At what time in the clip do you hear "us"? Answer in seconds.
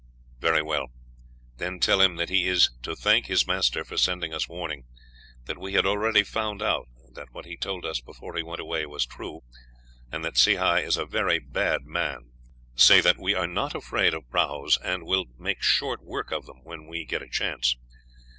4.33-4.49, 7.85-8.01